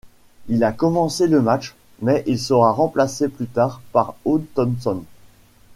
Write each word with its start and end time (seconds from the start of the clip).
Il 0.47 0.63
a 0.63 0.71
commencé 0.71 1.27
le 1.27 1.43
match, 1.43 1.75
mais 2.01 2.23
il 2.25 2.39
sera 2.39 2.71
remplacé 2.71 3.29
plus 3.29 3.45
tard 3.45 3.83
par 3.91 4.15
Ode 4.25 4.47
Thompson. 4.55 5.03